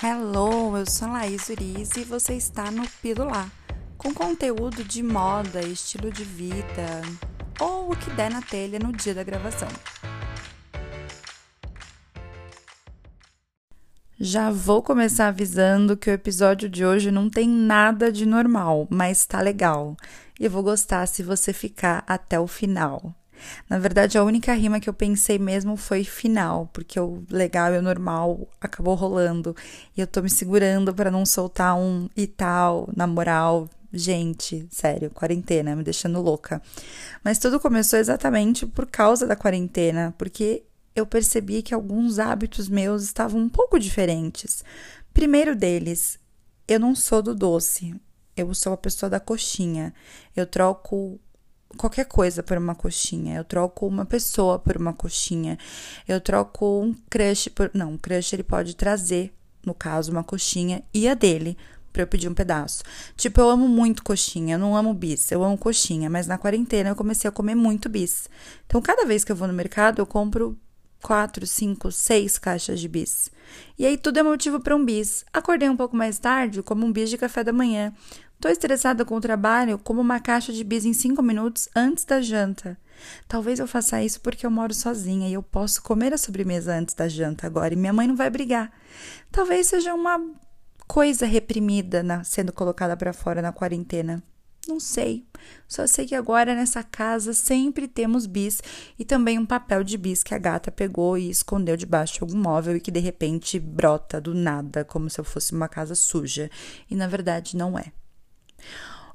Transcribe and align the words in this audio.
Hello, 0.00 0.76
eu 0.76 0.86
sou 0.88 1.08
a 1.08 1.12
Laís 1.12 1.48
Uriz 1.48 1.96
e 1.96 2.04
você 2.04 2.34
está 2.34 2.70
no 2.70 2.88
Pílula, 3.02 3.50
com 3.96 4.14
conteúdo 4.14 4.84
de 4.84 5.02
moda, 5.02 5.60
estilo 5.60 6.12
de 6.12 6.22
vida 6.22 7.02
ou 7.60 7.90
o 7.90 7.96
que 7.96 8.08
der 8.10 8.30
na 8.30 8.40
telha 8.40 8.78
no 8.78 8.92
dia 8.92 9.12
da 9.12 9.24
gravação. 9.24 9.66
Já 14.20 14.52
vou 14.52 14.84
começar 14.84 15.26
avisando 15.26 15.96
que 15.96 16.08
o 16.08 16.12
episódio 16.12 16.68
de 16.68 16.86
hoje 16.86 17.10
não 17.10 17.28
tem 17.28 17.48
nada 17.48 18.12
de 18.12 18.24
normal, 18.24 18.86
mas 18.88 19.26
tá 19.26 19.40
legal. 19.40 19.96
E 20.38 20.44
eu 20.44 20.50
vou 20.50 20.62
gostar 20.62 21.06
se 21.06 21.24
você 21.24 21.52
ficar 21.52 22.04
até 22.06 22.38
o 22.38 22.46
final. 22.46 23.12
Na 23.68 23.78
verdade, 23.78 24.18
a 24.18 24.24
única 24.24 24.52
rima 24.54 24.80
que 24.80 24.88
eu 24.88 24.94
pensei 24.94 25.38
mesmo 25.38 25.76
foi 25.76 26.04
final, 26.04 26.68
porque 26.72 26.98
o 26.98 27.22
legal 27.30 27.74
e 27.74 27.78
o 27.78 27.82
normal 27.82 28.48
acabou 28.60 28.94
rolando. 28.94 29.54
E 29.96 30.00
eu 30.00 30.06
tô 30.06 30.22
me 30.22 30.30
segurando 30.30 30.94
para 30.94 31.10
não 31.10 31.24
soltar 31.26 31.76
um 31.76 32.08
e 32.16 32.26
tal, 32.26 32.88
na 32.96 33.06
moral. 33.06 33.68
Gente, 33.92 34.66
sério, 34.70 35.10
quarentena, 35.10 35.74
me 35.74 35.82
deixando 35.82 36.20
louca. 36.20 36.60
Mas 37.24 37.38
tudo 37.38 37.58
começou 37.58 37.98
exatamente 37.98 38.66
por 38.66 38.86
causa 38.86 39.26
da 39.26 39.34
quarentena, 39.34 40.14
porque 40.18 40.64
eu 40.94 41.06
percebi 41.06 41.62
que 41.62 41.72
alguns 41.72 42.18
hábitos 42.18 42.68
meus 42.68 43.02
estavam 43.02 43.40
um 43.40 43.48
pouco 43.48 43.78
diferentes. 43.78 44.62
Primeiro 45.14 45.56
deles, 45.56 46.18
eu 46.66 46.78
não 46.78 46.94
sou 46.94 47.22
do 47.22 47.34
doce, 47.34 47.94
eu 48.36 48.52
sou 48.54 48.72
a 48.72 48.76
pessoa 48.76 49.08
da 49.08 49.18
coxinha. 49.18 49.94
Eu 50.36 50.46
troco 50.46 51.18
qualquer 51.76 52.06
coisa 52.06 52.42
por 52.42 52.56
uma 52.56 52.74
coxinha. 52.74 53.36
Eu 53.36 53.44
troco 53.44 53.86
uma 53.86 54.04
pessoa 54.04 54.58
por 54.58 54.76
uma 54.76 54.92
coxinha. 54.92 55.58
Eu 56.06 56.20
troco 56.20 56.82
um 56.82 56.94
crush 57.10 57.48
por. 57.48 57.70
Não, 57.74 57.92
um 57.92 57.98
crush 57.98 58.32
ele 58.32 58.42
pode 58.42 58.74
trazer, 58.74 59.32
no 59.64 59.74
caso, 59.74 60.10
uma 60.10 60.24
coxinha 60.24 60.82
e 60.94 61.08
a 61.08 61.14
dele 61.14 61.56
para 61.92 62.02
eu 62.02 62.06
pedir 62.06 62.28
um 62.28 62.34
pedaço. 62.34 62.82
Tipo, 63.16 63.40
eu 63.40 63.50
amo 63.50 63.66
muito 63.66 64.02
coxinha, 64.04 64.54
eu 64.54 64.58
não 64.58 64.76
amo 64.76 64.94
bis, 64.94 65.32
eu 65.32 65.42
amo 65.42 65.58
coxinha, 65.58 66.08
mas 66.08 66.26
na 66.26 66.38
quarentena 66.38 66.90
eu 66.90 66.96
comecei 66.96 67.28
a 67.28 67.32
comer 67.32 67.54
muito 67.54 67.88
bis. 67.88 68.28
Então, 68.66 68.80
cada 68.80 69.04
vez 69.04 69.24
que 69.24 69.32
eu 69.32 69.36
vou 69.36 69.48
no 69.48 69.54
mercado, 69.54 69.98
eu 69.98 70.06
compro 70.06 70.56
quatro, 71.02 71.46
cinco, 71.46 71.90
seis 71.90 72.38
caixas 72.38 72.80
de 72.80 72.88
bis. 72.88 73.30
E 73.78 73.86
aí 73.86 73.96
tudo 73.96 74.18
é 74.18 74.22
motivo 74.22 74.60
para 74.60 74.76
um 74.76 74.84
bis. 74.84 75.24
Acordei 75.32 75.68
um 75.68 75.76
pouco 75.76 75.96
mais 75.96 76.18
tarde, 76.18 76.62
como 76.62 76.84
um 76.84 76.92
bis 76.92 77.10
de 77.10 77.16
café 77.16 77.42
da 77.42 77.52
manhã. 77.52 77.92
Tô 78.40 78.48
estressada 78.48 79.04
com 79.04 79.16
o 79.16 79.20
trabalho, 79.20 79.80
como 79.80 80.00
uma 80.00 80.20
caixa 80.20 80.52
de 80.52 80.62
bis 80.62 80.84
em 80.84 80.92
cinco 80.92 81.20
minutos 81.20 81.68
antes 81.74 82.04
da 82.04 82.20
janta. 82.20 82.78
Talvez 83.26 83.58
eu 83.58 83.66
faça 83.66 84.00
isso 84.00 84.20
porque 84.20 84.46
eu 84.46 84.50
moro 84.50 84.72
sozinha 84.72 85.28
e 85.28 85.32
eu 85.32 85.42
posso 85.42 85.82
comer 85.82 86.14
a 86.14 86.18
sobremesa 86.18 86.72
antes 86.72 86.94
da 86.94 87.08
janta 87.08 87.48
agora 87.48 87.74
e 87.74 87.76
minha 87.76 87.92
mãe 87.92 88.06
não 88.06 88.14
vai 88.14 88.30
brigar. 88.30 88.72
Talvez 89.32 89.66
seja 89.66 89.92
uma 89.92 90.24
coisa 90.86 91.26
reprimida 91.26 92.00
na, 92.00 92.22
sendo 92.22 92.52
colocada 92.52 92.96
para 92.96 93.12
fora 93.12 93.42
na 93.42 93.52
quarentena. 93.52 94.22
Não 94.68 94.78
sei. 94.78 95.26
Só 95.66 95.84
sei 95.88 96.06
que 96.06 96.14
agora 96.14 96.54
nessa 96.54 96.84
casa 96.84 97.34
sempre 97.34 97.88
temos 97.88 98.24
bis 98.24 98.62
e 98.96 99.04
também 99.04 99.36
um 99.36 99.46
papel 99.46 99.82
de 99.82 99.98
bis 99.98 100.22
que 100.22 100.34
a 100.34 100.38
gata 100.38 100.70
pegou 100.70 101.18
e 101.18 101.28
escondeu 101.28 101.76
debaixo 101.76 102.14
de 102.14 102.20
algum 102.20 102.38
móvel 102.38 102.76
e 102.76 102.80
que 102.80 102.92
de 102.92 103.00
repente 103.00 103.58
brota 103.58 104.20
do 104.20 104.32
nada, 104.32 104.84
como 104.84 105.10
se 105.10 105.18
eu 105.18 105.24
fosse 105.24 105.52
uma 105.52 105.66
casa 105.66 105.96
suja. 105.96 106.48
E 106.88 106.94
na 106.94 107.08
verdade 107.08 107.56
não 107.56 107.76
é. 107.76 107.92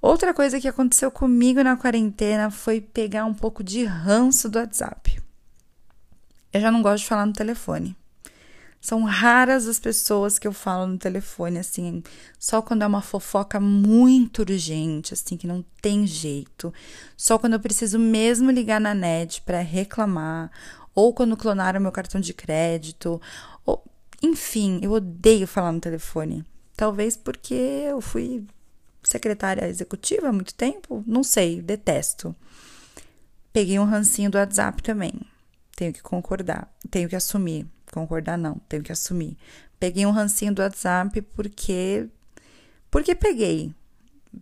Outra 0.01 0.33
coisa 0.33 0.59
que 0.59 0.67
aconteceu 0.67 1.09
comigo 1.09 1.63
na 1.63 1.77
quarentena 1.77 2.51
foi 2.51 2.81
pegar 2.81 3.25
um 3.25 3.33
pouco 3.33 3.63
de 3.63 3.85
ranço 3.85 4.49
do 4.49 4.59
WhatsApp. 4.59 5.21
Eu 6.51 6.61
já 6.61 6.69
não 6.71 6.81
gosto 6.81 7.03
de 7.03 7.09
falar 7.09 7.25
no 7.25 7.33
telefone. 7.33 7.95
São 8.83 9.03
raras 9.03 9.65
as 9.65 9.79
pessoas 9.79 10.37
que 10.37 10.45
eu 10.45 10.51
falo 10.51 10.85
no 10.85 10.97
telefone, 10.97 11.57
assim, 11.57 12.03
só 12.37 12.61
quando 12.61 12.81
é 12.81 12.85
uma 12.85 13.01
fofoca 13.01 13.57
muito 13.57 14.39
urgente, 14.39 15.13
assim, 15.13 15.37
que 15.37 15.47
não 15.47 15.63
tem 15.81 16.05
jeito. 16.05 16.73
Só 17.15 17.39
quando 17.39 17.53
eu 17.53 17.61
preciso 17.61 17.97
mesmo 17.97 18.51
ligar 18.51 18.81
na 18.81 18.93
net 18.93 19.41
para 19.43 19.61
reclamar, 19.61 20.51
ou 20.93 21.13
quando 21.13 21.37
clonaram 21.37 21.79
meu 21.79 21.93
cartão 21.93 22.19
de 22.19 22.33
crédito, 22.33 23.21
ou 23.65 23.81
enfim, 24.21 24.81
eu 24.81 24.91
odeio 24.91 25.47
falar 25.47 25.71
no 25.71 25.79
telefone. 25.79 26.43
Talvez 26.75 27.15
porque 27.15 27.53
eu 27.53 28.01
fui 28.01 28.45
secretária 29.07 29.67
executiva 29.67 30.29
há 30.29 30.33
muito 30.33 30.53
tempo? 30.53 31.03
Não 31.05 31.23
sei, 31.23 31.61
detesto. 31.61 32.35
Peguei 33.51 33.77
um 33.79 33.85
rancinho 33.85 34.29
do 34.29 34.37
WhatsApp 34.37 34.81
também. 34.81 35.13
Tenho 35.75 35.93
que 35.93 36.01
concordar, 36.01 36.71
tenho 36.89 37.09
que 37.09 37.15
assumir. 37.15 37.67
Concordar 37.91 38.37
não, 38.37 38.55
tenho 38.67 38.83
que 38.83 38.91
assumir. 38.91 39.37
Peguei 39.79 40.05
um 40.05 40.11
rancinho 40.11 40.53
do 40.53 40.61
WhatsApp 40.61 41.21
porque 41.21 42.07
porque 42.89 43.13
peguei. 43.13 43.73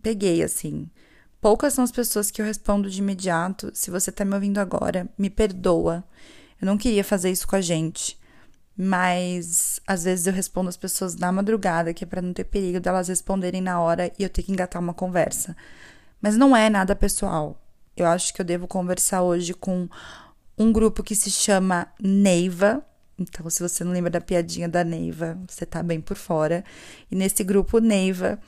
Peguei 0.02 0.42
assim. 0.42 0.88
Poucas 1.40 1.74
são 1.74 1.82
as 1.82 1.92
pessoas 1.92 2.30
que 2.30 2.40
eu 2.40 2.46
respondo 2.46 2.88
de 2.88 3.00
imediato. 3.00 3.70
Se 3.74 3.90
você 3.90 4.12
tá 4.12 4.24
me 4.24 4.34
ouvindo 4.34 4.58
agora, 4.58 5.08
me 5.18 5.28
perdoa. 5.28 6.04
Eu 6.60 6.66
não 6.66 6.78
queria 6.78 7.02
fazer 7.02 7.30
isso 7.30 7.46
com 7.46 7.56
a 7.56 7.60
gente 7.60 8.21
mas 8.76 9.80
às 9.86 10.04
vezes 10.04 10.26
eu 10.26 10.32
respondo 10.32 10.68
as 10.68 10.76
pessoas 10.76 11.14
na 11.16 11.30
madrugada, 11.30 11.92
que 11.92 12.04
é 12.04 12.06
para 12.06 12.22
não 12.22 12.32
ter 12.32 12.44
perigo 12.44 12.80
delas 12.80 13.08
responderem 13.08 13.60
na 13.60 13.80
hora 13.80 14.12
e 14.18 14.22
eu 14.22 14.28
ter 14.28 14.42
que 14.42 14.52
engatar 14.52 14.80
uma 14.80 14.94
conversa. 14.94 15.56
Mas 16.20 16.36
não 16.36 16.56
é 16.56 16.70
nada 16.70 16.96
pessoal. 16.96 17.60
Eu 17.96 18.06
acho 18.06 18.32
que 18.32 18.40
eu 18.40 18.44
devo 18.44 18.66
conversar 18.66 19.22
hoje 19.22 19.52
com 19.52 19.88
um 20.56 20.72
grupo 20.72 21.02
que 21.02 21.14
se 21.14 21.30
chama 21.30 21.88
Neiva. 22.00 22.84
Então, 23.18 23.48
se 23.50 23.62
você 23.62 23.84
não 23.84 23.92
lembra 23.92 24.10
da 24.10 24.20
piadinha 24.20 24.68
da 24.68 24.82
Neiva, 24.82 25.38
você 25.46 25.66
tá 25.66 25.82
bem 25.82 26.00
por 26.00 26.16
fora. 26.16 26.64
E 27.10 27.16
nesse 27.16 27.44
grupo 27.44 27.78
Neiva, 27.78 28.38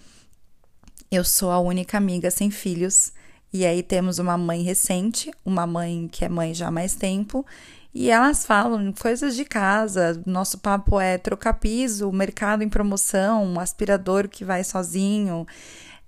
eu 1.11 1.25
sou 1.25 1.51
a 1.51 1.59
única 1.59 1.99
amiga 1.99 2.31
sem 2.31 2.51
filhos. 2.51 3.12
E 3.53 3.65
aí 3.65 3.83
temos 3.83 4.19
uma 4.19 4.37
mãe 4.37 4.62
recente, 4.62 5.31
uma 5.45 5.67
mãe 5.67 6.09
que 6.11 6.25
é 6.25 6.29
mãe 6.29 6.55
já 6.55 6.69
há 6.69 6.71
mais 6.73 6.97
tempo, 6.97 7.47
e 7.94 8.10
elas 8.10 8.44
falam 8.44 8.93
coisas 8.93 9.37
de 9.37 9.44
casa. 9.44 10.21
Nosso 10.27 10.59
papo 10.59 10.99
é 10.99 11.16
trocar 11.16 11.55
piso, 11.55 12.10
mercado 12.10 12.62
em 12.62 12.69
promoção, 12.69 13.60
aspirador 13.60 14.28
que 14.28 14.44
vai 14.44 14.65
sozinho. 14.65 15.47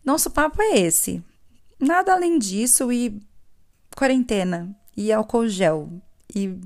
Nosso 0.04 0.30
papo 0.30 0.60
é 0.60 0.80
esse. 0.80 1.22
Nada 1.78 2.12
além 2.12 2.38
disso 2.38 2.90
e 2.90 3.22
quarentena 3.94 4.76
e 4.96 5.12
álcool 5.12 5.48
gel 5.48 5.90
e 6.34 6.58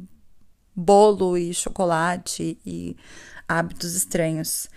bolo 0.74 1.36
e 1.36 1.52
chocolate 1.52 2.58
e 2.64 2.96
hábitos 3.46 3.94
estranhos. 3.94 4.70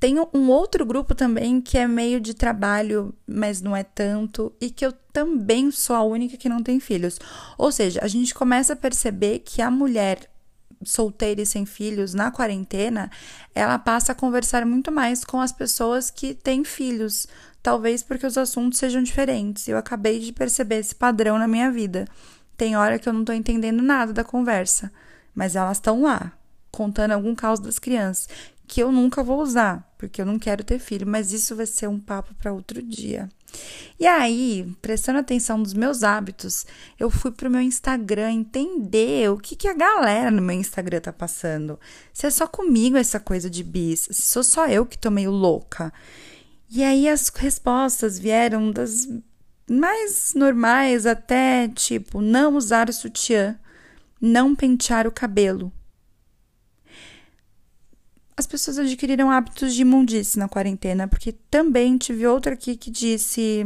Tem 0.00 0.16
um 0.32 0.48
outro 0.48 0.86
grupo 0.86 1.14
também 1.14 1.60
que 1.60 1.76
é 1.76 1.86
meio 1.86 2.22
de 2.22 2.32
trabalho, 2.32 3.12
mas 3.26 3.60
não 3.60 3.76
é 3.76 3.84
tanto, 3.84 4.50
e 4.58 4.70
que 4.70 4.84
eu 4.84 4.92
também 5.12 5.70
sou 5.70 5.94
a 5.94 6.02
única 6.02 6.38
que 6.38 6.48
não 6.48 6.62
tem 6.62 6.80
filhos. 6.80 7.18
Ou 7.58 7.70
seja, 7.70 8.00
a 8.02 8.08
gente 8.08 8.34
começa 8.34 8.72
a 8.72 8.76
perceber 8.76 9.40
que 9.40 9.60
a 9.60 9.70
mulher 9.70 10.30
solteira 10.82 11.42
e 11.42 11.46
sem 11.46 11.66
filhos 11.66 12.14
na 12.14 12.30
quarentena, 12.30 13.10
ela 13.54 13.78
passa 13.78 14.12
a 14.12 14.14
conversar 14.14 14.64
muito 14.64 14.90
mais 14.90 15.22
com 15.22 15.38
as 15.38 15.52
pessoas 15.52 16.10
que 16.10 16.32
têm 16.32 16.64
filhos, 16.64 17.26
talvez 17.62 18.02
porque 18.02 18.26
os 18.26 18.38
assuntos 18.38 18.78
sejam 18.78 19.02
diferentes. 19.02 19.68
Eu 19.68 19.76
acabei 19.76 20.18
de 20.18 20.32
perceber 20.32 20.76
esse 20.76 20.94
padrão 20.94 21.38
na 21.38 21.46
minha 21.46 21.70
vida. 21.70 22.06
Tem 22.56 22.74
hora 22.74 22.98
que 22.98 23.06
eu 23.06 23.12
não 23.12 23.22
tô 23.22 23.34
entendendo 23.34 23.82
nada 23.82 24.14
da 24.14 24.24
conversa, 24.24 24.90
mas 25.34 25.56
elas 25.56 25.76
estão 25.76 26.00
lá, 26.00 26.32
contando 26.70 27.12
algum 27.12 27.34
caos 27.34 27.60
das 27.60 27.78
crianças 27.78 28.28
que 28.70 28.80
eu 28.80 28.92
nunca 28.92 29.20
vou 29.20 29.42
usar, 29.42 29.84
porque 29.98 30.22
eu 30.22 30.24
não 30.24 30.38
quero 30.38 30.62
ter 30.62 30.78
filho, 30.78 31.04
mas 31.04 31.32
isso 31.32 31.56
vai 31.56 31.66
ser 31.66 31.88
um 31.88 31.98
papo 31.98 32.32
para 32.36 32.52
outro 32.52 32.80
dia. 32.80 33.28
E 33.98 34.06
aí, 34.06 34.72
prestando 34.80 35.18
atenção 35.18 35.58
nos 35.58 35.74
meus 35.74 36.04
hábitos, 36.04 36.64
eu 36.96 37.10
fui 37.10 37.32
pro 37.32 37.50
meu 37.50 37.60
Instagram 37.60 38.30
entender 38.30 39.28
o 39.28 39.38
que, 39.38 39.56
que 39.56 39.66
a 39.66 39.74
galera 39.74 40.30
no 40.30 40.40
meu 40.40 40.54
Instagram 40.54 41.00
tá 41.00 41.12
passando. 41.12 41.80
Se 42.12 42.28
é 42.28 42.30
só 42.30 42.46
comigo 42.46 42.96
essa 42.96 43.18
coisa 43.18 43.50
de 43.50 43.64
bis, 43.64 44.06
se 44.12 44.22
sou 44.22 44.44
só 44.44 44.68
eu 44.68 44.86
que 44.86 44.96
tô 44.96 45.10
meio 45.10 45.32
louca. 45.32 45.92
E 46.70 46.84
aí 46.84 47.08
as 47.08 47.28
respostas 47.28 48.20
vieram 48.20 48.70
das 48.70 49.08
mais 49.68 50.32
normais 50.36 51.06
até 51.06 51.66
tipo 51.66 52.20
não 52.20 52.54
usar 52.54 52.88
o 52.88 52.92
sutiã, 52.92 53.58
não 54.20 54.54
pentear 54.54 55.08
o 55.08 55.12
cabelo, 55.12 55.72
as 58.40 58.46
pessoas 58.46 58.78
adquiriram 58.78 59.30
hábitos 59.30 59.74
de 59.74 59.82
imundice 59.82 60.38
na 60.38 60.48
quarentena, 60.48 61.06
porque 61.06 61.32
também 61.50 61.98
tive 61.98 62.26
outra 62.26 62.54
aqui 62.54 62.74
que 62.74 62.90
disse: 62.90 63.64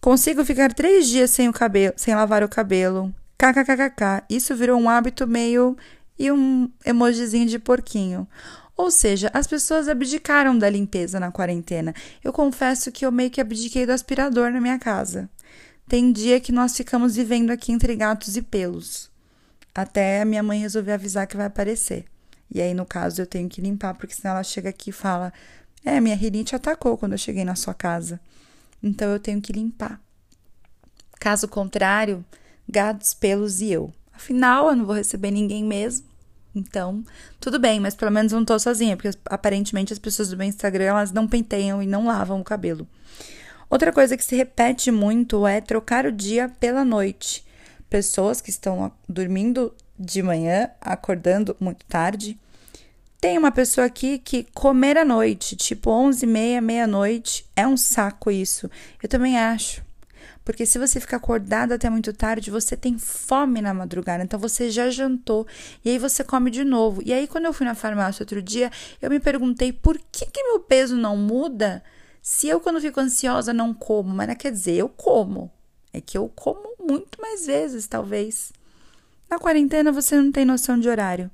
consigo 0.00 0.44
ficar 0.44 0.72
três 0.72 1.08
dias 1.08 1.30
sem 1.30 1.48
o 1.48 1.52
cabelo, 1.52 1.92
sem 1.96 2.14
lavar 2.14 2.42
o 2.44 2.48
cabelo. 2.48 3.12
KKKKK. 3.36 4.24
Isso 4.30 4.54
virou 4.54 4.80
um 4.80 4.88
hábito 4.88 5.26
meio 5.26 5.76
e 6.18 6.30
um 6.30 6.70
emojizinho 6.84 7.46
de 7.46 7.58
porquinho. 7.58 8.26
Ou 8.76 8.90
seja, 8.90 9.30
as 9.34 9.46
pessoas 9.46 9.88
abdicaram 9.88 10.56
da 10.56 10.70
limpeza 10.70 11.18
na 11.18 11.32
quarentena. 11.32 11.94
Eu 12.22 12.32
confesso 12.32 12.92
que 12.92 13.04
eu 13.04 13.12
meio 13.12 13.30
que 13.30 13.40
abdiquei 13.40 13.84
do 13.84 13.92
aspirador 13.92 14.50
na 14.50 14.60
minha 14.60 14.78
casa. 14.78 15.28
Tem 15.88 16.12
dia 16.12 16.40
que 16.40 16.52
nós 16.52 16.76
ficamos 16.76 17.16
vivendo 17.16 17.50
aqui 17.50 17.72
entre 17.72 17.96
gatos 17.96 18.36
e 18.36 18.42
pelos. 18.42 19.10
Até 19.74 20.22
a 20.22 20.24
minha 20.24 20.42
mãe 20.42 20.60
resolver 20.60 20.92
avisar 20.92 21.26
que 21.26 21.36
vai 21.36 21.46
aparecer. 21.46 22.06
E 22.52 22.60
aí, 22.60 22.74
no 22.74 22.86
caso, 22.86 23.20
eu 23.20 23.26
tenho 23.26 23.48
que 23.48 23.60
limpar, 23.60 23.94
porque 23.94 24.14
senão 24.14 24.34
ela 24.34 24.42
chega 24.42 24.70
aqui 24.70 24.90
e 24.90 24.92
fala: 24.92 25.32
É, 25.84 26.00
minha 26.00 26.16
rinite 26.16 26.54
atacou 26.54 26.96
quando 26.96 27.12
eu 27.12 27.18
cheguei 27.18 27.44
na 27.44 27.54
sua 27.54 27.74
casa. 27.74 28.20
Então 28.82 29.10
eu 29.10 29.20
tenho 29.20 29.40
que 29.40 29.52
limpar. 29.52 30.00
Caso 31.18 31.48
contrário, 31.48 32.24
gatos, 32.68 33.14
pelos 33.14 33.60
e 33.60 33.72
eu. 33.72 33.92
Afinal, 34.12 34.68
eu 34.68 34.76
não 34.76 34.86
vou 34.86 34.94
receber 34.94 35.30
ninguém 35.30 35.64
mesmo. 35.64 36.06
Então, 36.54 37.04
tudo 37.38 37.58
bem, 37.58 37.78
mas 37.78 37.94
pelo 37.94 38.10
menos 38.10 38.32
eu 38.32 38.38
não 38.38 38.46
tô 38.46 38.58
sozinha, 38.58 38.96
porque 38.96 39.16
aparentemente 39.26 39.92
as 39.92 39.98
pessoas 39.98 40.30
do 40.30 40.36
meu 40.38 40.46
Instagram, 40.46 40.84
elas 40.84 41.12
não 41.12 41.28
penteiam 41.28 41.82
e 41.82 41.86
não 41.86 42.06
lavam 42.06 42.40
o 42.40 42.44
cabelo. 42.44 42.88
Outra 43.68 43.92
coisa 43.92 44.16
que 44.16 44.24
se 44.24 44.34
repete 44.34 44.90
muito 44.90 45.46
é 45.46 45.60
trocar 45.60 46.06
o 46.06 46.12
dia 46.12 46.48
pela 46.48 46.84
noite. 46.84 47.44
Pessoas 47.90 48.40
que 48.40 48.48
estão 48.48 48.90
dormindo 49.08 49.74
de 49.98 50.22
manhã, 50.22 50.70
acordando 50.80 51.56
muito 51.58 51.84
tarde. 51.86 52.38
Tem 53.20 53.38
uma 53.38 53.50
pessoa 53.50 53.86
aqui 53.86 54.18
que 54.18 54.44
comer 54.54 54.98
à 54.98 55.04
noite, 55.04 55.56
tipo 55.56 55.90
11 55.90 56.24
e 56.24 56.28
meia, 56.28 56.60
meia-noite, 56.60 57.46
é 57.56 57.66
um 57.66 57.76
saco 57.76 58.30
isso. 58.30 58.70
Eu 59.02 59.08
também 59.08 59.38
acho. 59.38 59.84
Porque 60.44 60.64
se 60.64 60.78
você 60.78 61.00
ficar 61.00 61.16
acordado 61.16 61.72
até 61.72 61.90
muito 61.90 62.12
tarde, 62.12 62.52
você 62.52 62.76
tem 62.76 62.96
fome 62.96 63.60
na 63.60 63.74
madrugada. 63.74 64.22
Então 64.22 64.38
você 64.38 64.70
já 64.70 64.88
jantou 64.90 65.44
e 65.84 65.90
aí 65.90 65.98
você 65.98 66.22
come 66.22 66.52
de 66.52 66.62
novo. 66.62 67.02
E 67.04 67.12
aí 67.12 67.26
quando 67.26 67.46
eu 67.46 67.52
fui 67.52 67.66
na 67.66 67.74
farmácia 67.74 68.22
outro 68.22 68.40
dia, 68.40 68.70
eu 69.02 69.10
me 69.10 69.18
perguntei 69.18 69.72
por 69.72 69.98
que, 70.12 70.24
que 70.26 70.44
meu 70.44 70.60
peso 70.60 70.96
não 70.96 71.16
muda 71.16 71.82
se 72.22 72.46
eu 72.48 72.60
quando 72.60 72.80
fico 72.80 73.00
ansiosa 73.00 73.52
não 73.52 73.74
como. 73.74 74.14
Mas 74.14 74.28
não 74.28 74.36
quer 74.36 74.52
dizer, 74.52 74.74
eu 74.74 74.88
como. 74.88 75.50
É 75.92 76.00
que 76.00 76.16
eu 76.16 76.30
como 76.32 76.76
muito 76.78 77.20
mais 77.20 77.46
vezes, 77.46 77.88
talvez. 77.88 78.52
Na 79.28 79.38
quarentena 79.38 79.90
você 79.90 80.16
não 80.16 80.30
tem 80.30 80.44
noção 80.44 80.78
de 80.78 80.88
horário. 80.88 81.30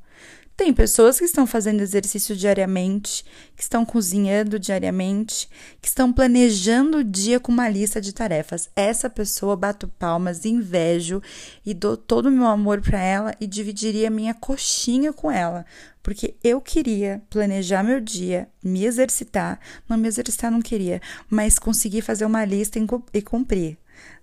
Tem 0.54 0.72
pessoas 0.72 1.18
que 1.18 1.24
estão 1.24 1.46
fazendo 1.46 1.80
exercício 1.80 2.36
diariamente, 2.36 3.24
que 3.56 3.62
estão 3.62 3.86
cozinhando 3.86 4.58
diariamente, 4.58 5.48
que 5.80 5.88
estão 5.88 6.12
planejando 6.12 6.98
o 6.98 7.04
dia 7.04 7.40
com 7.40 7.50
uma 7.50 7.68
lista 7.68 8.00
de 8.00 8.12
tarefas. 8.12 8.68
Essa 8.76 9.08
pessoa 9.08 9.56
bato 9.56 9.88
palmas, 9.88 10.44
invejo 10.44 11.22
e 11.64 11.72
dou 11.72 11.96
todo 11.96 12.26
o 12.26 12.30
meu 12.30 12.46
amor 12.46 12.82
para 12.82 13.00
ela 13.00 13.34
e 13.40 13.46
dividiria 13.46 14.10
minha 14.10 14.34
coxinha 14.34 15.10
com 15.12 15.30
ela, 15.30 15.64
porque 16.02 16.36
eu 16.44 16.60
queria 16.60 17.22
planejar 17.30 17.82
meu 17.82 17.98
dia, 17.98 18.46
me 18.62 18.84
exercitar, 18.84 19.58
não 19.88 19.96
me 19.96 20.06
exercitar 20.06 20.50
não 20.50 20.60
queria, 20.60 21.00
mas 21.30 21.58
conseguir 21.58 22.02
fazer 22.02 22.26
uma 22.26 22.44
lista 22.44 22.78
e 23.14 23.22
cumprir. 23.22 23.78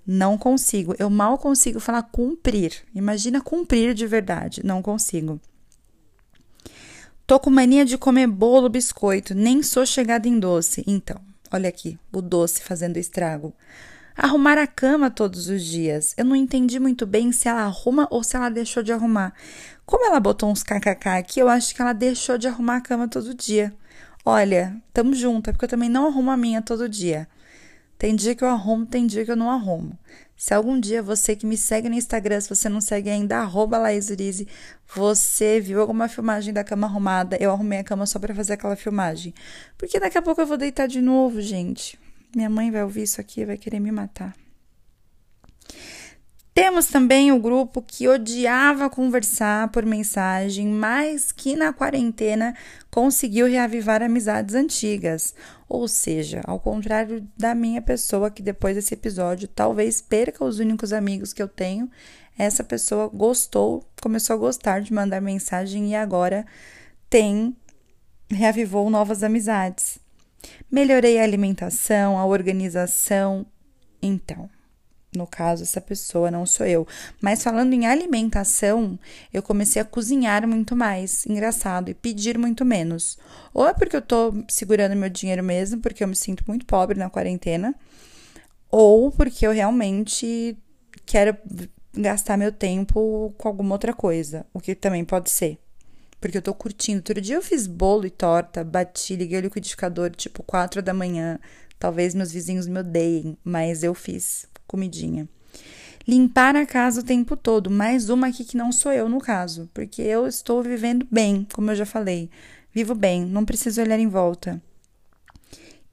Não 0.06 0.38
consigo, 0.38 0.96
eu 0.98 1.10
mal 1.10 1.38
consigo 1.38 1.80
falar 1.80 2.04
cumprir. 2.04 2.84
Imagina 2.96 3.42
cumprir 3.42 3.94
de 3.94 4.08
verdade, 4.08 4.66
não 4.66 4.82
consigo. 4.82 5.40
Tô 7.28 7.40
com 7.40 7.52
mania 7.52 7.86
de 7.86 7.96
comer 7.96 8.26
bolo, 8.26 8.70
biscoito, 8.70 9.36
nem 9.36 9.62
sou 9.62 9.86
chegada 9.86 10.28
em 10.28 10.40
doce. 10.40 10.84
Então, 10.88 11.22
olha 11.52 11.70
aqui, 11.70 12.00
o 12.12 12.24
doce 12.24 12.64
fazendo 12.64 12.98
estrago. 12.98 13.54
Arrumar 14.18 14.58
a 14.58 14.66
cama 14.66 15.12
todos 15.12 15.48
os 15.48 15.64
dias. 15.64 16.16
Eu 16.18 16.26
não 16.26 16.36
entendi 16.36 16.80
muito 16.80 17.06
bem 17.06 17.32
se 17.32 17.48
ela 17.48 17.62
arruma 17.62 18.08
ou 18.10 18.24
se 18.24 18.36
ela 18.36 18.50
deixou 18.50 18.82
de 18.82 18.92
arrumar. 18.92 19.34
Como 19.86 20.06
ela 20.06 20.20
botou 20.20 20.50
uns 20.50 20.64
kkk 20.64 21.08
aqui, 21.08 21.40
eu 21.40 21.48
acho 21.48 21.76
que 21.76 21.82
ela 21.82 21.94
deixou 21.94 22.38
de 22.38 22.48
arrumar 22.48 22.78
a 22.78 22.82
cama 22.82 23.08
todo 23.08 23.34
dia. 23.34 23.72
Olha, 24.26 24.76
tamo 24.92 25.14
junto, 25.14 25.50
é 25.50 25.54
porque 25.54 25.66
eu 25.66 25.70
também 25.70 25.88
não 25.88 26.08
arrumo 26.08 26.32
a 26.32 26.38
minha 26.38 26.62
todo 26.62 26.90
dia. 26.90 27.28
Tem 28.00 28.16
dia 28.16 28.34
que 28.34 28.42
eu 28.42 28.48
arrumo, 28.48 28.86
tem 28.86 29.06
dia 29.06 29.26
que 29.26 29.32
eu 29.32 29.36
não 29.36 29.52
arrumo. 29.52 30.00
Se 30.38 30.54
algum 30.54 30.80
dia 30.80 31.04
você 31.04 31.36
que 31.36 31.46
me 31.46 31.58
segue 31.58 31.90
no 31.90 31.96
Instagram, 31.96 32.40
se 32.40 32.48
você 32.48 32.70
não 32.70 32.80
segue 32.80 33.10
ainda, 33.10 33.40
arroba 33.40 33.78
Laís 33.78 34.10
Urize, 34.10 34.48
você 34.96 35.60
viu 35.60 35.82
alguma 35.82 36.08
filmagem 36.08 36.54
da 36.54 36.64
cama 36.64 36.88
arrumada, 36.88 37.36
eu 37.42 37.52
arrumei 37.52 37.80
a 37.80 37.84
cama 37.84 38.06
só 38.06 38.18
para 38.18 38.34
fazer 38.34 38.54
aquela 38.54 38.78
filmagem. 38.78 39.34
Porque 39.78 40.00
daqui 40.00 40.18
a 40.18 40.22
pouco 40.22 40.40
eu 40.40 40.48
vou 40.48 40.56
deitar 40.56 40.88
de 40.88 41.02
novo, 41.02 41.42
gente. 41.42 42.00
Minha 42.34 42.50
mãe 42.50 42.72
vai 42.72 42.84
ouvir 42.84 43.04
isso 43.04 43.20
aqui 43.20 43.42
e 43.42 43.46
vai 43.46 43.58
querer 43.58 43.82
me 43.82 43.92
matar. 43.92 44.34
Temos 46.60 46.88
também 46.88 47.32
o 47.32 47.40
grupo 47.40 47.82
que 47.82 48.06
odiava 48.06 48.90
conversar 48.90 49.70
por 49.70 49.86
mensagem, 49.86 50.68
mas 50.68 51.32
que 51.32 51.56
na 51.56 51.72
quarentena 51.72 52.54
conseguiu 52.92 53.48
reavivar 53.48 54.04
amizades 54.04 54.56
antigas. 54.56 55.34
Ou 55.70 55.88
seja, 55.88 56.42
ao 56.44 56.60
contrário 56.60 57.26
da 57.38 57.56
minha 57.56 57.82
pessoa, 57.82 58.30
que 58.30 58.42
depois 58.42 58.76
desse 58.76 58.94
episódio 58.94 59.48
talvez 59.48 60.02
perca 60.02 60.44
os 60.44 60.60
únicos 60.60 60.92
amigos 60.92 61.32
que 61.32 61.42
eu 61.42 61.48
tenho, 61.48 61.90
essa 62.38 62.62
pessoa 62.62 63.08
gostou, 63.08 63.82
começou 64.02 64.34
a 64.34 64.40
gostar 64.40 64.82
de 64.82 64.92
mandar 64.92 65.22
mensagem 65.22 65.92
e 65.92 65.96
agora 65.96 66.46
tem, 67.10 67.56
reavivou 68.30 68.90
novas 68.90 69.24
amizades. 69.24 69.98
Melhorei 70.70 71.22
a 71.22 71.24
alimentação, 71.24 72.18
a 72.18 72.26
organização. 72.26 73.46
Então, 74.02 74.50
no 75.16 75.26
caso, 75.26 75.64
essa 75.64 75.82
pessoa 75.82 76.30
não 76.30 76.46
sou 76.46 76.66
eu. 76.66 76.88
Mas 77.22 77.44
falando 77.44 77.74
em 77.74 77.88
alimentação, 77.88 78.98
eu 79.34 79.42
comecei 79.42 79.82
a 79.82 79.86
cozinhar 79.86 80.48
muito 80.48 80.76
mais, 80.76 81.26
engraçado, 81.26 81.90
e 81.90 81.94
pedir 81.94 82.38
muito 82.38 82.64
menos. 82.64 83.18
Ou 83.54 83.68
é 83.68 83.74
porque 83.74 83.96
eu 83.96 84.02
tô 84.02 84.34
segurando 84.48 84.96
meu 84.96 85.10
dinheiro 85.10 85.44
mesmo, 85.44 85.82
porque 85.82 86.04
eu 86.04 86.08
me 86.08 86.16
sinto 86.16 86.44
muito 86.48 86.66
pobre 86.66 86.98
na 86.98 87.10
quarentena, 87.10 87.74
ou 88.70 89.12
porque 89.12 89.48
eu 89.48 89.52
realmente 89.52 90.58
quero 91.06 91.36
gastar 91.94 92.38
meu 92.38 92.52
tempo 92.52 93.34
com 93.38 93.48
alguma 93.48 93.74
outra 93.74 93.94
coisa, 93.94 94.46
o 94.54 94.60
que 94.60 94.76
também 94.76 95.04
pode 95.04 95.32
ser. 95.32 95.58
Porque 96.22 96.38
eu 96.38 96.42
tô 96.42 96.54
curtindo. 96.54 97.00
Outro 97.00 97.20
dia 97.20 97.38
eu 97.38 97.42
fiz 97.42 97.66
bolo 97.66 98.06
e 98.06 98.10
torta, 98.10 98.64
bati, 98.64 99.16
liguei 99.16 99.40
o 99.40 99.42
liquidificador 99.42 100.12
tipo 100.12 100.44
4 100.44 100.82
da 100.82 100.94
manhã. 100.94 101.40
Talvez 101.80 102.14
meus 102.14 102.32
vizinhos 102.32 102.68
me 102.68 102.80
odeiem, 102.80 103.38
mas 103.42 103.84
eu 103.84 103.96
fiz 103.96 104.46
comidinha. 104.70 105.28
Limpar 106.08 106.56
a 106.56 106.66
casa 106.66 107.02
o 107.02 107.04
tempo 107.04 107.36
todo, 107.36 107.70
mais 107.70 108.10
uma 108.10 108.28
aqui 108.28 108.46
que 108.46 108.56
não 108.56 108.72
sou 108.72 108.92
eu 108.92 109.10
no 109.10 109.20
caso, 109.20 109.70
porque 109.74 110.02
eu 110.02 110.28
estou 110.28 110.64
vivendo 110.64 111.06
bem, 111.12 111.46
como 111.54 111.72
eu 111.72 111.76
já 111.76 111.86
falei. 111.86 112.30
Vivo 112.74 112.96
bem, 112.96 113.26
não 113.26 113.44
preciso 113.44 113.82
olhar 113.82 114.00
em 114.00 114.08
volta. 114.08 114.62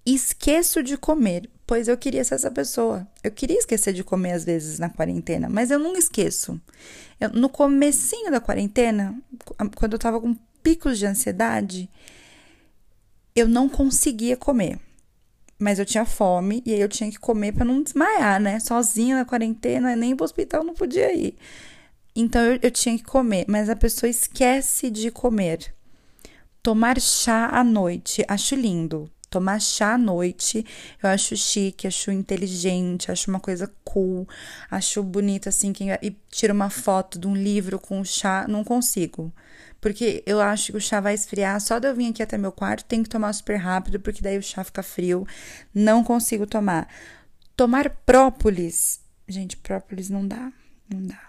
Esqueço 0.05 0.83
de 0.83 0.97
comer, 0.97 1.51
pois 1.67 1.89
eu 1.89 1.97
queria 1.97 2.23
ser 2.23 2.35
essa 2.35 2.51
pessoa. 2.51 3.07
Eu 3.25 3.31
queria 3.31 3.59
esquecer 3.59 3.93
de 3.93 4.05
comer 4.05 4.33
às 4.33 4.45
vezes 4.45 4.79
na 4.79 4.89
quarentena, 4.89 5.49
mas 5.49 5.71
eu 5.71 5.79
não 5.79 5.97
esqueço. 5.97 6.61
Eu, 7.19 7.31
no 7.31 7.49
comecinho 7.49 8.31
da 8.31 8.41
quarentena, 8.41 9.19
quando 9.75 9.95
eu 9.95 9.99
tava 9.99 10.21
com 10.21 10.37
picos 10.63 10.99
de 10.99 11.07
ansiedade, 11.07 11.91
eu 13.35 13.49
não 13.49 13.69
conseguia 13.69 14.37
comer 14.37 14.79
mas 15.59 15.79
eu 15.79 15.87
tinha 15.87 16.05
fome 16.05 16.63
e 16.67 16.73
aí 16.75 16.81
eu 16.81 16.89
tinha 16.89 17.11
que 17.11 17.19
comer 17.19 17.53
para 17.53 17.65
não 17.65 17.83
desmaiar, 17.83 18.41
né? 18.41 18.61
Sozinha 18.61 19.17
na 19.17 19.25
quarentena, 19.25 19.97
nem 19.97 20.15
pro 20.15 20.25
hospital 20.25 20.63
não 20.63 20.75
podia 20.75 21.13
ir. 21.15 21.37
Então 22.15 22.43
eu, 22.43 22.59
eu 22.63 22.71
tinha 22.71 22.97
que 22.97 23.05
comer, 23.05 23.45
mas 23.49 23.69
a 23.69 23.77
pessoa 23.77 24.09
esquece 24.09 24.91
de 24.91 25.11
comer. 25.11 25.75
Tomar 26.63 27.01
chá 27.01 27.49
à 27.53 27.63
noite, 27.63 28.25
acho 28.27 28.55
lindo. 28.55 29.11
Tomar 29.29 29.61
chá 29.61 29.95
à 29.95 29.99
noite, 29.99 30.65
eu 31.03 31.11
acho 31.11 31.37
chique, 31.37 31.87
acho 31.87 32.11
inteligente, 32.11 33.11
acho 33.11 33.29
uma 33.29 33.41
coisa 33.41 33.71
cool, 33.85 34.27
acho 34.71 35.03
bonito 35.03 35.49
assim. 35.49 35.73
Quem 35.73 35.91
e 36.01 36.17
tira 36.31 36.53
uma 36.53 36.71
foto 36.71 37.19
de 37.19 37.27
um 37.27 37.35
livro 37.35 37.79
com 37.79 38.05
chá, 38.05 38.47
não 38.49 38.63
consigo. 38.63 39.33
Porque 39.81 40.23
eu 40.27 40.41
acho 40.41 40.73
que 40.73 40.79
o 40.79 40.81
chá 40.81 41.01
vai 41.01 41.15
esfriar. 41.15 41.61
Só 41.61 41.79
de 41.79 41.89
eu 41.89 41.95
vir 41.95 42.11
aqui 42.11 42.23
até 42.23 42.39
meu 42.39 42.53
quarto, 42.53 42.85
tem 42.85 43.03
que 43.03 43.09
tomar 43.09 43.33
super 43.33 43.57
rápido, 43.57 44.01
porque 44.01 44.23
daí 44.23 44.39
o 44.39 44.43
chá 44.43 44.65
fica 44.65 44.83
frio. 44.83 45.27
Não 45.75 46.03
consigo 46.03 46.47
tomar. 46.47 46.89
Tomar 47.57 47.91
própolis. 47.91 49.01
Gente, 49.29 49.57
própolis 49.57 50.09
não 50.09 50.27
dá. 50.27 50.53
Não 50.93 51.07
dá. 51.07 51.21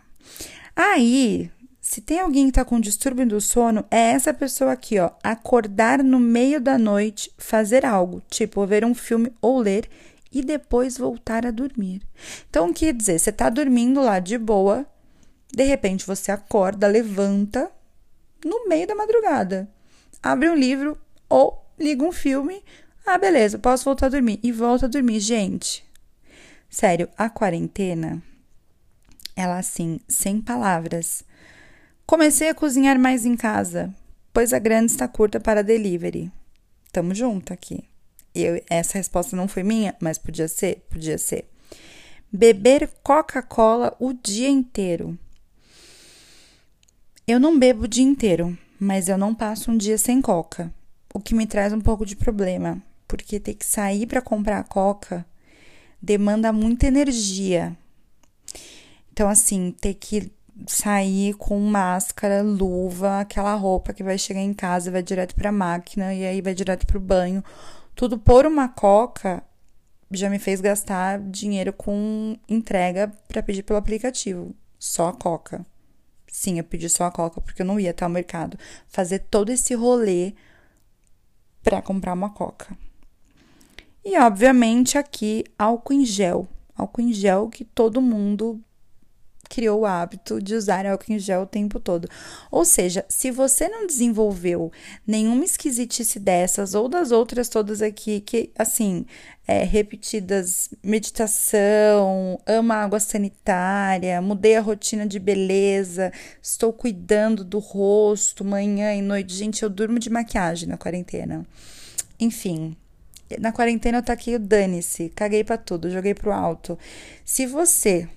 Aí, 0.75 1.51
se 1.89 2.01
tem 2.01 2.19
alguém 2.19 2.47
que 2.47 2.51
tá 2.51 2.65
com 2.65 2.81
distúrbio 2.81 3.25
do 3.25 3.39
sono, 3.39 3.85
é 3.89 4.11
essa 4.11 4.33
pessoa 4.33 4.73
aqui, 4.73 4.99
ó. 4.99 5.09
Acordar 5.23 6.03
no 6.03 6.19
meio 6.19 6.59
da 6.59 6.77
noite, 6.77 7.31
fazer 7.37 7.85
algo, 7.85 8.21
tipo 8.29 8.67
ver 8.67 8.83
um 8.83 8.93
filme 8.93 9.31
ou 9.41 9.59
ler 9.59 9.89
e 10.29 10.43
depois 10.43 10.97
voltar 10.97 11.45
a 11.45 11.49
dormir. 11.49 12.01
Então, 12.49 12.73
quer 12.73 12.93
dizer, 12.93 13.17
você 13.17 13.31
tá 13.31 13.49
dormindo 13.49 14.01
lá 14.01 14.19
de 14.19 14.37
boa, 14.37 14.85
de 15.49 15.63
repente 15.63 16.05
você 16.05 16.29
acorda, 16.29 16.87
levanta, 16.87 17.71
no 18.43 18.67
meio 18.67 18.85
da 18.85 18.93
madrugada. 18.93 19.69
Abre 20.21 20.49
um 20.49 20.55
livro 20.55 20.97
ou 21.29 21.65
liga 21.79 22.03
um 22.03 22.11
filme. 22.11 22.65
Ah, 23.05 23.17
beleza, 23.17 23.57
posso 23.57 23.85
voltar 23.85 24.07
a 24.07 24.09
dormir. 24.09 24.41
E 24.43 24.51
volta 24.51 24.87
a 24.87 24.89
dormir. 24.89 25.21
Gente, 25.21 25.85
sério, 26.69 27.07
a 27.17 27.29
quarentena, 27.29 28.21
ela 29.37 29.57
assim, 29.57 30.01
sem 30.05 30.41
palavras. 30.41 31.25
Comecei 32.07 32.47
a 32.47 32.55
cozinhar 32.55 32.97
mais 32.97 33.25
em 33.25 33.35
casa, 33.35 33.93
pois 34.31 34.53
a 34.53 34.59
grande 34.59 34.93
está 34.93 35.09
curta 35.09 35.41
para 35.41 35.61
delivery. 35.61 36.31
Tamo 36.89 37.13
junto 37.13 37.51
aqui. 37.51 37.83
Eu, 38.33 38.63
essa 38.69 38.97
resposta 38.97 39.35
não 39.35 39.45
foi 39.45 39.61
minha, 39.61 39.93
mas 39.99 40.17
podia 40.17 40.47
ser? 40.47 40.85
Podia 40.89 41.17
ser. 41.17 41.49
Beber 42.31 42.89
Coca-Cola 43.03 43.93
o 43.99 44.13
dia 44.13 44.47
inteiro. 44.47 45.19
Eu 47.27 47.41
não 47.41 47.59
bebo 47.59 47.83
o 47.83 47.87
dia 47.89 48.05
inteiro, 48.05 48.57
mas 48.79 49.09
eu 49.09 49.17
não 49.17 49.35
passo 49.35 49.69
um 49.69 49.75
dia 49.75 49.97
sem 49.97 50.21
coca, 50.21 50.73
o 51.13 51.19
que 51.19 51.35
me 51.35 51.45
traz 51.45 51.73
um 51.73 51.81
pouco 51.81 52.05
de 52.05 52.15
problema, 52.15 52.81
porque 53.05 53.37
ter 53.37 53.55
que 53.55 53.65
sair 53.65 54.07
para 54.07 54.21
comprar 54.21 54.63
coca 54.63 55.25
demanda 56.01 56.53
muita 56.53 56.87
energia. 56.87 57.75
Então, 59.11 59.27
assim, 59.27 59.71
ter 59.71 59.95
que 59.95 60.31
sair 60.65 61.33
com 61.35 61.59
máscara, 61.59 62.41
luva, 62.41 63.19
aquela 63.19 63.53
roupa 63.53 63.93
que 63.93 64.03
vai 64.03 64.17
chegar 64.17 64.41
em 64.41 64.53
casa, 64.53 64.91
vai 64.91 65.03
direto 65.03 65.35
para 65.35 65.49
a 65.49 65.51
máquina 65.51 66.13
e 66.13 66.25
aí 66.25 66.41
vai 66.41 66.53
direto 66.53 66.87
para 66.87 66.97
o 66.97 67.01
banho. 67.01 67.43
Tudo 67.93 68.17
por 68.17 68.45
uma 68.45 68.67
coca 68.67 69.43
já 70.11 70.29
me 70.29 70.39
fez 70.39 70.61
gastar 70.61 71.19
dinheiro 71.19 71.73
com 71.73 72.37
entrega 72.47 73.11
para 73.27 73.43
pedir 73.43 73.63
pelo 73.63 73.79
aplicativo. 73.79 74.55
Só 74.79 75.09
a 75.09 75.13
coca. 75.13 75.65
Sim, 76.27 76.57
eu 76.59 76.63
pedi 76.63 76.89
só 76.89 77.05
a 77.05 77.11
coca 77.11 77.41
porque 77.41 77.61
eu 77.61 77.65
não 77.65 77.79
ia 77.79 77.91
até 77.91 78.05
o 78.05 78.09
mercado 78.09 78.57
fazer 78.87 79.19
todo 79.19 79.51
esse 79.51 79.73
rolê 79.73 80.33
para 81.63 81.81
comprar 81.81 82.13
uma 82.13 82.29
coca. 82.29 82.77
E 84.03 84.17
obviamente 84.17 84.97
aqui 84.97 85.43
álcool 85.57 85.93
em 85.93 86.05
gel, 86.05 86.47
álcool 86.75 87.01
em 87.01 87.11
gel 87.11 87.49
que 87.49 87.65
todo 87.65 88.01
mundo 88.01 88.61
criou 89.47 89.81
o 89.81 89.85
hábito 89.85 90.41
de 90.41 90.55
usar 90.55 90.85
álcool 90.85 91.13
em 91.13 91.19
gel 91.19 91.41
o 91.41 91.45
tempo 91.45 91.79
todo. 91.79 92.07
Ou 92.51 92.65
seja, 92.65 93.05
se 93.07 93.31
você 93.31 93.67
não 93.67 93.87
desenvolveu 93.87 94.71
nenhuma 95.05 95.43
esquisitice 95.45 96.19
dessas 96.19 96.73
ou 96.73 96.87
das 96.87 97.11
outras 97.11 97.49
todas 97.49 97.81
aqui, 97.81 98.21
que 98.21 98.51
assim, 98.57 99.05
é, 99.47 99.63
repetidas 99.63 100.69
meditação, 100.83 102.39
ama 102.45 102.75
água 102.75 102.99
sanitária, 102.99 104.21
mudei 104.21 104.57
a 104.57 104.61
rotina 104.61 105.07
de 105.07 105.19
beleza, 105.19 106.11
estou 106.41 106.73
cuidando 106.73 107.43
do 107.43 107.59
rosto 107.59 108.43
manhã 108.43 108.93
e 108.93 109.01
noite. 109.01 109.33
Gente, 109.33 109.63
eu 109.63 109.69
durmo 109.69 109.99
de 109.99 110.09
maquiagem 110.09 110.67
na 110.67 110.77
quarentena. 110.77 111.45
Enfim, 112.19 112.75
na 113.39 113.51
quarentena 113.51 113.99
eu 113.99 114.03
taquei 114.03 114.35
o 114.35 114.39
dane-se, 114.39 115.09
caguei 115.09 115.43
para 115.43 115.57
tudo, 115.57 115.89
joguei 115.89 116.13
pro 116.13 116.31
alto. 116.31 116.77
Se 117.23 117.45
você 117.45 118.07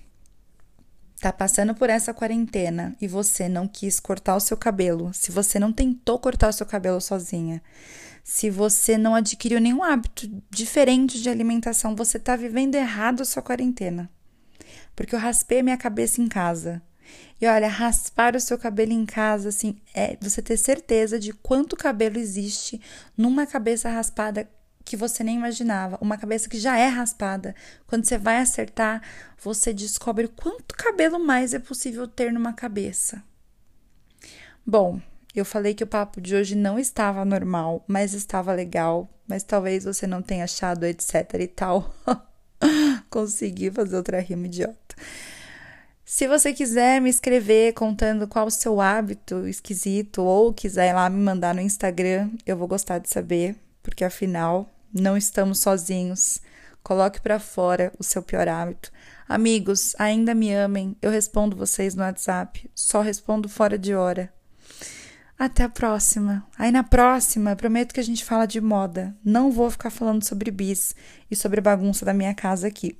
tá 1.20 1.32
passando 1.32 1.74
por 1.74 1.90
essa 1.90 2.14
quarentena 2.14 2.96
e 3.00 3.06
você 3.06 3.48
não 3.48 3.68
quis 3.68 4.00
cortar 4.00 4.36
o 4.36 4.40
seu 4.40 4.56
cabelo, 4.56 5.12
se 5.12 5.30
você 5.30 5.58
não 5.58 5.72
tentou 5.72 6.18
cortar 6.18 6.48
o 6.48 6.52
seu 6.52 6.64
cabelo 6.64 7.00
sozinha, 7.00 7.62
se 8.24 8.48
você 8.48 8.96
não 8.96 9.14
adquiriu 9.14 9.60
nenhum 9.60 9.82
hábito 9.82 10.30
diferente 10.48 11.20
de 11.20 11.28
alimentação, 11.28 11.94
você 11.94 12.18
tá 12.18 12.36
vivendo 12.36 12.74
errado 12.74 13.20
a 13.20 13.24
sua 13.24 13.42
quarentena. 13.42 14.10
Porque 14.96 15.14
eu 15.14 15.18
raspei 15.18 15.62
minha 15.62 15.76
cabeça 15.76 16.20
em 16.20 16.28
casa. 16.28 16.82
E 17.40 17.46
olha, 17.46 17.68
raspar 17.68 18.36
o 18.36 18.40
seu 18.40 18.56
cabelo 18.58 18.92
em 18.92 19.04
casa, 19.04 19.48
assim, 19.48 19.80
é 19.94 20.16
você 20.20 20.40
ter 20.40 20.56
certeza 20.56 21.18
de 21.18 21.32
quanto 21.32 21.76
cabelo 21.76 22.18
existe 22.18 22.80
numa 23.16 23.46
cabeça 23.46 23.88
raspada 23.88 24.48
que 24.90 24.96
você 24.96 25.22
nem 25.22 25.36
imaginava, 25.36 25.96
uma 26.00 26.18
cabeça 26.18 26.48
que 26.48 26.58
já 26.58 26.76
é 26.76 26.88
raspada. 26.88 27.54
Quando 27.86 28.04
você 28.04 28.18
vai 28.18 28.38
acertar, 28.38 29.00
você 29.38 29.72
descobre 29.72 30.26
quanto 30.26 30.74
cabelo 30.74 31.16
mais 31.16 31.54
é 31.54 31.60
possível 31.60 32.08
ter 32.08 32.32
numa 32.32 32.52
cabeça. 32.52 33.22
Bom, 34.66 35.00
eu 35.32 35.44
falei 35.44 35.74
que 35.74 35.84
o 35.84 35.86
papo 35.86 36.20
de 36.20 36.34
hoje 36.34 36.56
não 36.56 36.76
estava 36.76 37.24
normal, 37.24 37.84
mas 37.86 38.14
estava 38.14 38.52
legal, 38.52 39.08
mas 39.28 39.44
talvez 39.44 39.84
você 39.84 40.08
não 40.08 40.20
tenha 40.20 40.42
achado 40.42 40.82
etc 40.82 41.34
e 41.38 41.46
tal. 41.46 41.94
Consegui 43.08 43.70
fazer 43.70 43.96
outra 43.96 44.18
rima 44.18 44.46
idiota. 44.46 44.96
Se 46.04 46.26
você 46.26 46.52
quiser 46.52 47.00
me 47.00 47.10
escrever 47.10 47.74
contando 47.74 48.26
qual 48.26 48.48
o 48.48 48.50
seu 48.50 48.80
hábito 48.80 49.46
esquisito 49.46 50.22
ou 50.22 50.52
quiser 50.52 50.90
ir 50.90 50.94
lá 50.94 51.08
me 51.08 51.22
mandar 51.22 51.54
no 51.54 51.60
Instagram, 51.60 52.28
eu 52.44 52.56
vou 52.56 52.66
gostar 52.66 52.98
de 52.98 53.08
saber 53.08 53.54
porque 53.84 54.04
afinal 54.04 54.68
não 54.92 55.16
estamos 55.16 55.60
sozinhos. 55.60 56.40
Coloque 56.82 57.20
para 57.20 57.38
fora 57.38 57.92
o 57.98 58.04
seu 58.04 58.22
pior 58.22 58.48
hábito. 58.48 58.90
Amigos, 59.28 59.94
ainda 59.98 60.34
me 60.34 60.52
amem. 60.52 60.96
Eu 61.00 61.10
respondo 61.10 61.56
vocês 61.56 61.94
no 61.94 62.02
WhatsApp, 62.02 62.70
só 62.74 63.00
respondo 63.00 63.48
fora 63.48 63.78
de 63.78 63.94
hora. 63.94 64.32
Até 65.38 65.64
a 65.64 65.68
próxima. 65.68 66.46
Aí 66.58 66.70
na 66.70 66.82
próxima, 66.82 67.56
prometo 67.56 67.94
que 67.94 68.00
a 68.00 68.04
gente 68.04 68.24
fala 68.24 68.46
de 68.46 68.60
moda. 68.60 69.16
Não 69.24 69.50
vou 69.50 69.70
ficar 69.70 69.90
falando 69.90 70.22
sobre 70.24 70.50
bis 70.50 70.94
e 71.30 71.36
sobre 71.36 71.60
bagunça 71.60 72.04
da 72.04 72.12
minha 72.12 72.34
casa 72.34 72.66
aqui. 72.66 72.98